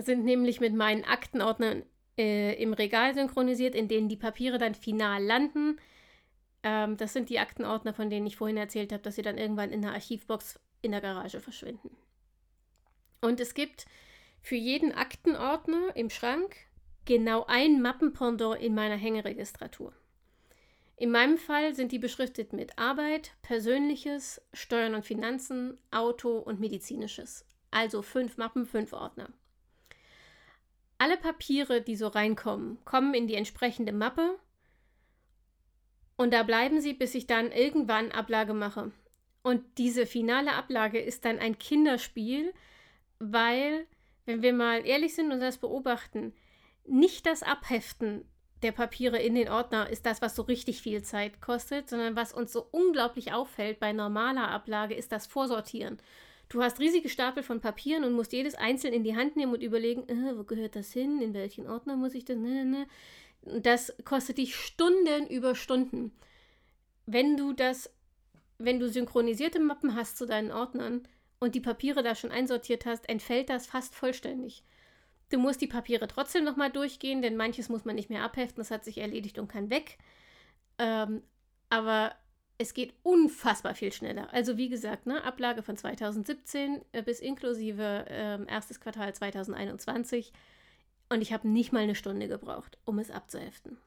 sind 0.06 0.26
nämlich 0.26 0.60
mit 0.60 0.74
meinen 0.74 1.04
Aktenordnern 1.04 1.84
äh, 2.18 2.62
im 2.62 2.74
Regal 2.74 3.14
synchronisiert, 3.14 3.76
in 3.76 3.88
denen 3.88 4.10
die 4.10 4.18
Papiere 4.18 4.58
dann 4.58 4.76
final 4.76 5.24
landen. 5.24 5.78
Ähm, 6.64 6.98
das 6.98 7.14
sind 7.14 7.30
die 7.30 7.40
Aktenordner, 7.40 7.94
von 7.94 8.10
denen 8.10 8.28
ich 8.28 8.38
vorhin 8.38 8.58
erzählt 8.58 8.92
habe, 8.92 9.04
dass 9.04 9.16
sie 9.16 9.22
dann 9.22 9.38
irgendwann 9.38 9.72
in 9.72 9.82
der 9.82 9.94
Archivbox 9.94 10.60
in 10.82 10.92
der 10.92 11.02
Garage 11.02 11.40
verschwinden. 11.40 11.96
Und 13.22 13.40
es 13.40 13.54
gibt 13.54 13.86
für 14.42 14.56
jeden 14.56 14.94
Aktenordner 14.94 15.96
im 15.96 16.10
Schrank 16.10 16.56
genau 17.06 17.46
ein 17.48 17.82
Mappenpendant 17.82 18.62
in 18.62 18.76
meiner 18.76 18.96
Hängeregistratur. 18.96 19.94
In 21.00 21.12
meinem 21.12 21.38
Fall 21.38 21.76
sind 21.76 21.92
die 21.92 22.00
beschriftet 22.00 22.54
mit 22.54 22.78
Arbeit, 22.80 23.34
Persönliches, 23.44 24.42
Steuern 24.54 24.96
und 24.96 25.06
Finanzen, 25.06 25.78
Auto 25.92 26.40
und 26.40 26.60
Medizinisches. 26.60 27.46
Also 27.70 28.02
fünf 28.02 28.38
Mappen, 28.38 28.66
fünf 28.66 28.94
Ordner. 28.94 29.30
Alle 30.98 31.18
Papiere, 31.18 31.82
die 31.82 31.96
so 31.96 32.08
reinkommen, 32.08 32.84
kommen 32.86 33.14
in 33.14 33.28
die 33.28 33.36
entsprechende 33.36 33.92
Mappe 33.92 34.40
und 36.16 36.34
da 36.34 36.44
bleiben 36.44 36.82
sie, 36.82 36.94
bis 36.94 37.14
ich 37.16 37.28
dann 37.28 37.52
irgendwann 37.52 38.12
Ablage 38.12 38.54
mache. 38.54 38.92
Und 39.44 39.64
diese 39.78 40.06
finale 40.06 40.54
Ablage 40.54 41.00
ist 41.00 41.24
dann 41.24 41.40
ein 41.40 41.60
Kinderspiel, 41.60 42.54
weil, 43.20 43.86
wenn 44.26 44.42
wir 44.42 44.54
mal 44.54 44.86
ehrlich 44.86 45.16
sind 45.16 45.32
und 45.32 45.40
das 45.40 45.60
beobachten, 45.60 46.34
nicht 46.86 47.26
das 47.26 47.44
Abheften 47.44 48.26
der 48.64 48.72
Papiere 48.72 49.20
in 49.20 49.36
den 49.36 49.50
Ordner 49.50 49.90
ist 49.90 50.06
das, 50.06 50.22
was 50.22 50.36
so 50.36 50.42
richtig 50.42 50.82
viel 50.82 51.04
Zeit 51.04 51.42
kostet, 51.42 51.90
sondern 51.90 52.16
was 52.16 52.34
uns 52.34 52.52
so 52.52 52.68
unglaublich 52.72 53.32
auffällt 53.32 53.80
bei 53.80 53.94
normaler 53.94 54.50
Ablage, 54.50 54.96
ist 54.96 55.12
das 55.12 55.28
Vorsortieren. 55.28 55.98
Du 56.50 56.62
hast 56.62 56.80
riesige 56.80 57.10
Stapel 57.10 57.44
von 57.44 57.60
Papieren 57.60 58.04
und 58.04 58.14
musst 58.14 58.32
jedes 58.32 58.56
einzeln 58.56 58.94
in 58.94 59.04
die 59.04 59.16
Hand 59.16 59.36
nehmen 59.36 59.54
und 59.54 59.62
überlegen, 59.62 60.08
äh, 60.08 60.38
wo 60.38 60.44
gehört 60.44 60.76
das 60.76 60.94
hin, 60.94 61.22
in 61.22 61.34
welchen 61.34 61.68
Ordner 61.68 61.98
muss 61.98 62.14
ich 62.14 62.26
das, 62.26 62.38
ne, 62.38 62.64
ne. 62.64 62.88
Das 63.62 63.94
kostet 64.04 64.38
dich 64.38 64.56
Stunden 64.56 65.28
über 65.28 65.56
Stunden. 65.56 66.12
Wenn 67.06 67.38
du 67.38 67.54
das, 67.54 67.90
wenn 68.58 68.80
du 68.80 68.90
synchronisierte 68.90 69.60
Mappen 69.60 69.96
hast 69.96 70.18
zu 70.18 70.26
deinen 70.26 70.52
Ordnern 70.52 71.08
und 71.40 71.56
die 71.56 71.62
Papiere 71.62 72.02
da 72.04 72.16
schon 72.16 72.32
einsortiert 72.32 72.86
hast, 72.86 73.08
entfällt 73.08 73.50
das 73.50 73.68
fast 73.68 73.94
vollständig. 73.94 74.64
Du 75.30 75.40
musst 75.40 75.62
die 75.62 75.68
Papiere 75.68 76.08
trotzdem 76.08 76.46
nochmal 76.46 76.72
durchgehen, 76.72 77.22
denn 77.22 77.36
manches 77.36 77.70
muss 77.70 77.86
man 77.86 77.96
nicht 77.96 78.10
mehr 78.10 78.24
abheften, 78.24 78.62
das 78.62 78.72
hat 78.72 78.86
sich 78.86 78.98
erledigt 78.98 79.38
und 79.38 79.50
kann 79.50 79.70
weg. 79.70 79.98
Ähm, 80.78 81.22
aber 81.70 82.16
es 82.58 82.74
geht 82.74 82.94
unfassbar 83.04 83.76
viel 83.76 83.92
schneller. 83.92 84.34
Also 84.34 84.58
wie 84.58 84.70
gesagt, 84.70 85.06
ne, 85.06 85.24
Ablage 85.24 85.62
von 85.62 85.78
2017 85.78 86.82
äh, 86.92 87.04
bis 87.04 87.20
inklusive 87.20 88.06
äh, 88.10 88.44
erstes 88.46 88.80
Quartal 88.80 89.14
2021. 89.14 90.32
Und 91.10 91.22
ich 91.22 91.34
habe 91.34 91.48
nicht 91.48 91.72
mal 91.72 91.84
eine 91.84 91.96
Stunde 91.96 92.28
gebraucht, 92.28 92.78
um 92.84 93.00
es 93.00 93.12
abzuheften. 93.12 93.78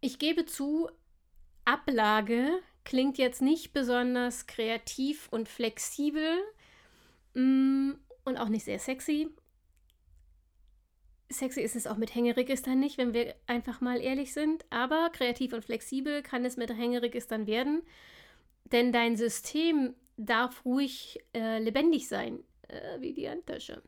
Ich 0.00 0.18
gebe 0.18 0.46
zu, 0.46 0.88
Ablage 1.64 2.60
klingt 2.84 3.18
jetzt 3.18 3.42
nicht 3.42 3.72
besonders 3.72 4.46
kreativ 4.46 5.28
und 5.30 5.48
flexibel 5.48 6.38
mm, 7.34 7.92
und 8.24 8.36
auch 8.36 8.48
nicht 8.48 8.64
sehr 8.64 8.78
sexy. 8.78 9.28
Sexy 11.30 11.60
ist 11.60 11.76
es 11.76 11.86
auch 11.86 11.96
mit 11.96 12.14
Hängeregistern 12.14 12.78
nicht, 12.78 12.98
wenn 12.98 13.12
wir 13.12 13.34
einfach 13.46 13.80
mal 13.80 14.00
ehrlich 14.00 14.32
sind. 14.32 14.64
Aber 14.70 15.10
kreativ 15.12 15.52
und 15.52 15.64
flexibel 15.64 16.22
kann 16.22 16.44
es 16.44 16.56
mit 16.56 16.70
Hängeregistern 16.70 17.46
werden. 17.46 17.82
Denn 18.64 18.92
dein 18.92 19.16
System 19.16 19.94
darf 20.16 20.64
ruhig 20.64 21.20
äh, 21.34 21.58
lebendig 21.58 22.08
sein, 22.08 22.40
äh, 22.68 23.00
wie 23.00 23.12
die 23.12 23.28
Handtasche. 23.28 23.82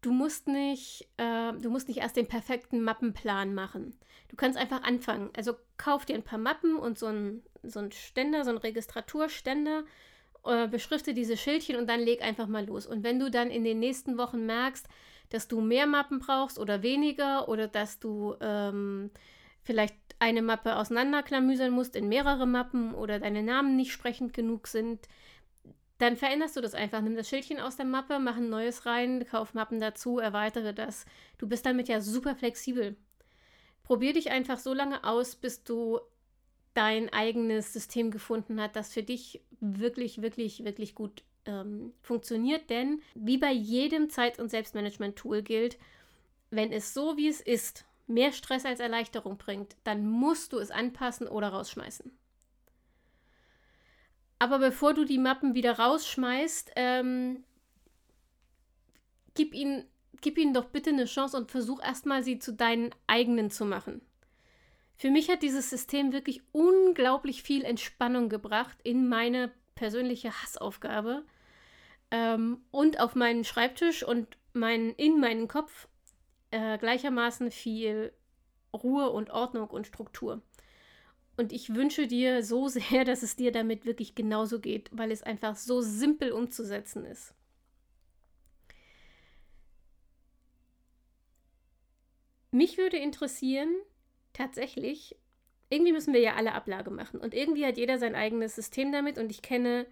Du 0.00 0.10
musst 0.10 0.48
nicht, 0.48 1.08
äh, 1.16 1.52
du 1.52 1.70
musst 1.70 1.88
nicht 1.88 1.98
erst 1.98 2.16
den 2.16 2.26
perfekten 2.26 2.82
Mappenplan 2.82 3.54
machen. 3.54 3.96
Du 4.28 4.36
kannst 4.36 4.58
einfach 4.58 4.82
anfangen. 4.82 5.30
Also 5.36 5.54
kauf 5.76 6.04
dir 6.04 6.14
ein 6.14 6.24
paar 6.24 6.38
Mappen 6.38 6.76
und 6.76 6.98
so 6.98 7.06
ein, 7.06 7.42
so 7.62 7.88
Ständer, 7.90 8.44
so 8.44 8.50
ein 8.50 8.56
Registraturständer, 8.56 9.84
äh, 10.44 10.66
beschrifte 10.66 11.14
diese 11.14 11.36
Schildchen 11.36 11.76
und 11.76 11.88
dann 11.88 12.00
leg 12.00 12.22
einfach 12.22 12.48
mal 12.48 12.66
los. 12.66 12.86
Und 12.86 13.04
wenn 13.04 13.20
du 13.20 13.30
dann 13.30 13.50
in 13.50 13.62
den 13.62 13.78
nächsten 13.78 14.18
Wochen 14.18 14.46
merkst, 14.46 14.88
dass 15.32 15.48
du 15.48 15.60
mehr 15.60 15.86
Mappen 15.86 16.18
brauchst 16.18 16.58
oder 16.58 16.82
weniger 16.82 17.48
oder 17.48 17.68
dass 17.68 17.98
du 17.98 18.34
ähm, 18.40 19.10
vielleicht 19.62 19.96
eine 20.18 20.42
Mappe 20.42 20.76
auseinanderklamüsern 20.76 21.72
musst 21.72 21.96
in 21.96 22.08
mehrere 22.08 22.46
Mappen 22.46 22.94
oder 22.94 23.18
deine 23.18 23.42
Namen 23.42 23.76
nicht 23.76 23.92
sprechend 23.92 24.34
genug 24.34 24.68
sind, 24.68 25.08
dann 25.98 26.16
veränderst 26.16 26.56
du 26.56 26.60
das 26.60 26.74
einfach. 26.74 27.00
Nimm 27.00 27.16
das 27.16 27.28
Schildchen 27.28 27.60
aus 27.60 27.76
der 27.76 27.86
Mappe, 27.86 28.18
mach 28.18 28.36
ein 28.36 28.50
neues 28.50 28.86
rein, 28.86 29.24
kauf 29.24 29.54
Mappen 29.54 29.80
dazu, 29.80 30.18
erweitere 30.18 30.74
das. 30.74 31.06
Du 31.38 31.48
bist 31.48 31.64
damit 31.64 31.88
ja 31.88 32.00
super 32.00 32.34
flexibel. 32.34 32.96
Probier 33.84 34.12
dich 34.12 34.30
einfach 34.30 34.58
so 34.58 34.74
lange 34.74 35.04
aus, 35.04 35.36
bis 35.36 35.64
du 35.64 36.00
dein 36.74 37.12
eigenes 37.12 37.72
System 37.72 38.10
gefunden 38.10 38.60
hast, 38.60 38.76
das 38.76 38.92
für 38.92 39.02
dich 39.02 39.42
wirklich, 39.60 40.22
wirklich, 40.22 40.64
wirklich 40.64 40.94
gut 40.94 41.22
ähm, 41.46 41.92
funktioniert. 42.02 42.70
Denn 42.70 43.02
wie 43.14 43.38
bei 43.38 43.52
jedem 43.52 44.10
Zeit- 44.10 44.38
und 44.38 44.50
Selbstmanagement-Tool 44.50 45.42
gilt, 45.42 45.78
wenn 46.50 46.72
es 46.72 46.94
so 46.94 47.16
wie 47.16 47.28
es 47.28 47.40
ist, 47.40 47.84
mehr 48.06 48.32
Stress 48.32 48.64
als 48.64 48.80
Erleichterung 48.80 49.38
bringt, 49.38 49.76
dann 49.84 50.06
musst 50.06 50.52
du 50.52 50.58
es 50.58 50.70
anpassen 50.70 51.28
oder 51.28 51.48
rausschmeißen. 51.48 52.12
Aber 54.38 54.58
bevor 54.58 54.92
du 54.92 55.04
die 55.04 55.18
Mappen 55.18 55.54
wieder 55.54 55.78
rausschmeißt, 55.78 56.72
ähm, 56.74 57.44
gib, 59.34 59.54
ihnen, 59.54 59.84
gib 60.20 60.36
ihnen 60.36 60.52
doch 60.52 60.64
bitte 60.66 60.90
eine 60.90 61.04
Chance 61.04 61.36
und 61.36 61.50
versuch 61.50 61.80
erstmal, 61.80 62.24
sie 62.24 62.38
zu 62.38 62.52
deinen 62.52 62.90
eigenen 63.06 63.50
zu 63.50 63.64
machen. 63.64 64.02
Für 64.96 65.10
mich 65.10 65.28
hat 65.30 65.42
dieses 65.42 65.70
System 65.70 66.12
wirklich 66.12 66.42
unglaublich 66.52 67.42
viel 67.42 67.64
Entspannung 67.64 68.28
gebracht 68.28 68.78
in 68.82 69.08
meine 69.08 69.52
persönliche 69.74 70.30
Hassaufgabe 70.42 71.24
ähm, 72.10 72.60
und 72.70 73.00
auf 73.00 73.14
meinen 73.14 73.44
Schreibtisch 73.44 74.02
und 74.02 74.36
mein, 74.52 74.90
in 74.90 75.18
meinen 75.18 75.48
Kopf 75.48 75.88
äh, 76.50 76.78
gleichermaßen 76.78 77.50
viel 77.50 78.12
Ruhe 78.74 79.10
und 79.10 79.30
Ordnung 79.30 79.68
und 79.68 79.86
Struktur. 79.86 80.42
Und 81.36 81.52
ich 81.52 81.74
wünsche 81.74 82.06
dir 82.06 82.44
so 82.44 82.68
sehr, 82.68 83.04
dass 83.04 83.22
es 83.22 83.36
dir 83.36 83.52
damit 83.52 83.84
wirklich 83.84 84.14
genauso 84.14 84.60
geht, 84.60 84.90
weil 84.92 85.10
es 85.10 85.22
einfach 85.22 85.56
so 85.56 85.80
simpel 85.80 86.32
umzusetzen 86.32 87.04
ist. 87.04 87.34
Mich 92.50 92.76
würde 92.76 92.98
interessieren, 92.98 93.74
tatsächlich, 94.34 95.16
irgendwie 95.72 95.92
müssen 95.92 96.12
wir 96.12 96.20
ja 96.20 96.34
alle 96.34 96.52
Ablage 96.52 96.90
machen. 96.90 97.20
Und 97.20 97.34
irgendwie 97.34 97.66
hat 97.66 97.76
jeder 97.76 97.98
sein 97.98 98.14
eigenes 98.14 98.54
System 98.54 98.92
damit. 98.92 99.18
Und 99.18 99.30
ich 99.30 99.42
kenne, 99.42 99.86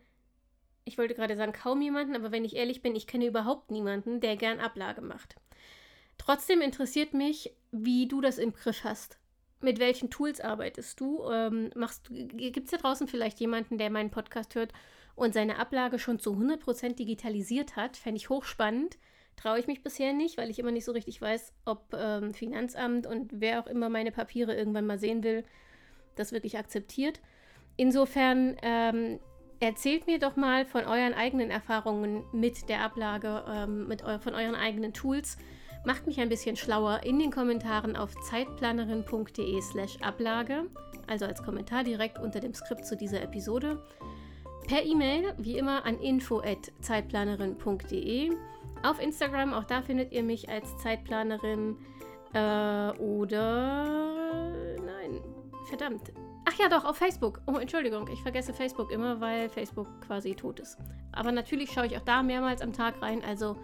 ich 0.85 0.99
wollte 0.99 1.15
gerade 1.15 1.37
sagen, 1.37 1.53
kaum 1.53 1.81
jemanden, 1.81 2.15
aber 2.15 2.31
wenn 2.33 2.45
ich 2.45 2.57
ehrlich 2.57 2.83
bin, 2.83 2.95
ich 2.95 3.07
kenne 3.07 3.27
überhaupt 3.27 3.71
niemanden, 3.71 4.21
der 4.21 4.37
gern 4.37 4.61
Ablage 4.61 5.01
macht. 5.01 5.37
Trotzdem 6.19 6.61
interessiert 6.61 7.15
mich, 7.15 7.55
wie 7.73 8.07
du 8.07 8.21
das 8.21 8.39
im 8.39 8.53
Griff 8.53 8.85
hast. 8.85 9.19
Mit 9.63 9.79
welchen 9.79 10.11
Tools 10.11 10.41
arbeitest 10.41 11.01
du? 11.01 11.25
Ähm, 11.31 11.71
Gibt 12.11 12.67
es 12.67 12.71
da 12.71 12.77
draußen 12.77 13.09
vielleicht 13.09 13.41
jemanden, 13.41 13.79
der 13.79 13.91
meinen 13.91 14.11
Podcast 14.11 14.55
hört 14.55 14.73
und 15.15 15.35
seine 15.35 15.59
Ablage 15.59 15.99
schon 15.99 16.19
zu 16.19 16.33
100% 16.33 16.95
digitalisiert 16.97 17.77
hat? 17.77 17.97
Fände 17.97 18.19
ich 18.19 18.29
hochspannend 18.29 18.99
traue 19.41 19.59
ich 19.59 19.67
mich 19.67 19.83
bisher 19.83 20.13
nicht, 20.13 20.37
weil 20.37 20.51
ich 20.51 20.59
immer 20.59 20.71
nicht 20.71 20.85
so 20.85 20.93
richtig 20.93 21.21
weiß, 21.21 21.53
ob 21.65 21.95
ähm, 21.95 22.35
Finanzamt 22.35 23.07
und 23.07 23.33
wer 23.35 23.61
auch 23.61 23.67
immer 23.67 23.89
meine 23.89 24.13
Papiere 24.13 24.55
irgendwann 24.55 24.87
mal 24.87 24.99
sehen 24.99 25.23
will, 25.23 25.45
das 26.21 26.33
wirklich 26.33 26.59
akzeptiert. 26.59 27.21
Insofern 27.77 28.57
ähm, 28.63 29.21
erzählt 29.59 30.07
mir 30.07 30.19
doch 30.19 30.37
mal 30.37 30.67
von 30.67 30.85
euren 30.85 31.15
eigenen 31.15 31.51
Erfahrungen 31.51 32.25
mit 32.33 32.69
der 32.69 32.83
Ablage, 32.83 33.43
ähm, 33.49 33.89
mit 33.89 34.05
eu 34.05 34.19
von 34.19 34.35
euren 34.35 34.55
eigenen 34.55 34.93
Tools. 34.93 35.39
Macht 35.85 36.07
mich 36.07 36.21
ein 36.21 36.29
bisschen 36.29 36.57
schlauer 36.57 37.01
in 37.05 37.19
den 37.19 37.31
Kommentaren 37.31 37.97
auf 37.97 38.15
zeitplanerin.de 38.29 39.63
slash 39.63 39.97
Ablage, 40.03 40.67
also 41.07 41.25
als 41.25 41.43
Kommentar 41.43 41.85
direkt 41.85 42.19
unter 42.19 42.41
dem 42.41 42.53
Skript 42.53 42.85
zu 42.85 42.95
dieser 42.97 43.23
Episode. 43.23 43.83
Per 44.69 44.85
E-Mail, 44.85 45.33
wie 45.39 45.57
immer, 45.57 45.87
an 45.87 45.99
info.zeitplanerin.de 45.99 48.33
auf 48.83 49.01
Instagram, 49.01 49.53
auch 49.53 49.65
da 49.65 49.83
findet 49.83 50.13
ihr 50.13 50.23
mich 50.23 50.49
als 50.49 50.77
Zeitplanerin. 50.79 51.77
Äh, 52.33 52.91
oder. 52.99 54.10
Verdammt. 55.71 56.13
Ach 56.47 56.59
ja, 56.59 56.69
doch, 56.69 56.85
auf 56.85 56.97
Facebook. 56.97 57.41
Oh, 57.47 57.57
Entschuldigung, 57.57 58.09
ich 58.13 58.21
vergesse 58.23 58.53
Facebook 58.53 58.91
immer, 58.91 59.21
weil 59.21 59.49
Facebook 59.49 59.87
quasi 60.01 60.35
tot 60.35 60.59
ist. 60.59 60.77
Aber 61.13 61.31
natürlich 61.31 61.71
schaue 61.71 61.87
ich 61.87 61.97
auch 61.97 62.05
da 62.05 62.25
mehrmals 62.25 62.61
am 62.61 62.73
Tag 62.73 63.01
rein, 63.01 63.23
also 63.23 63.57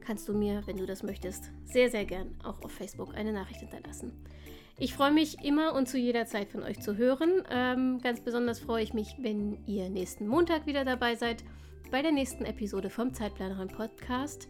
kannst 0.00 0.28
du 0.28 0.34
mir, 0.34 0.62
wenn 0.66 0.76
du 0.76 0.84
das 0.84 1.04
möchtest, 1.04 1.52
sehr, 1.64 1.88
sehr 1.90 2.04
gern 2.04 2.34
auch 2.42 2.60
auf 2.62 2.72
Facebook 2.72 3.14
eine 3.14 3.32
Nachricht 3.32 3.60
hinterlassen. 3.60 4.12
Ich 4.78 4.94
freue 4.94 5.12
mich 5.12 5.44
immer 5.44 5.74
und 5.74 5.88
zu 5.88 5.96
jeder 5.96 6.26
Zeit 6.26 6.48
von 6.48 6.64
euch 6.64 6.80
zu 6.80 6.96
hören. 6.96 7.44
Ähm, 7.48 8.00
ganz 8.02 8.20
besonders 8.20 8.58
freue 8.58 8.82
ich 8.82 8.92
mich, 8.92 9.14
wenn 9.20 9.64
ihr 9.66 9.88
nächsten 9.88 10.26
Montag 10.26 10.66
wieder 10.66 10.84
dabei 10.84 11.14
seid 11.14 11.44
bei 11.92 12.02
der 12.02 12.10
nächsten 12.10 12.44
Episode 12.44 12.90
vom 12.90 13.14
Zeitplanerin 13.14 13.68
Podcast. 13.68 14.48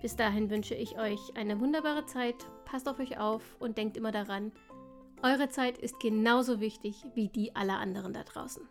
Bis 0.00 0.16
dahin 0.16 0.48
wünsche 0.48 0.74
ich 0.74 0.98
euch 0.98 1.20
eine 1.34 1.60
wunderbare 1.60 2.06
Zeit, 2.06 2.46
passt 2.64 2.88
auf 2.88 2.98
euch 2.98 3.18
auf 3.18 3.42
und 3.58 3.76
denkt 3.76 3.98
immer 3.98 4.12
daran, 4.12 4.52
eure 5.22 5.48
Zeit 5.48 5.78
ist 5.78 6.00
genauso 6.00 6.60
wichtig 6.60 7.04
wie 7.14 7.28
die 7.28 7.54
aller 7.54 7.78
anderen 7.78 8.12
da 8.12 8.22
draußen. 8.22 8.62